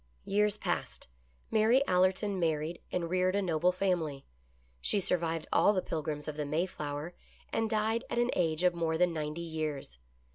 Years 0.25 0.57
passed. 0.57 1.07
Mary 1.51 1.85
Allerton 1.87 2.39
married 2.39 2.81
and 2.91 3.07
reared 3.07 3.35
a 3.35 3.41
noble 3.43 3.71
family. 3.71 4.25
She 4.81 4.99
survived 4.99 5.45
all 5.53 5.73
the 5.73 5.81
Pilgrims 5.83 6.27
of 6.27 6.37
the 6.37 6.43
May 6.47 6.65
flower 6.65 7.13
and 7.53 7.69
died 7.69 8.03
at 8.09 8.17
an 8.17 8.31
age 8.35 8.63
of 8.63 8.73
more 8.73 8.97
than 8.97 9.13
ninety 9.13 9.41
years. 9.41 9.99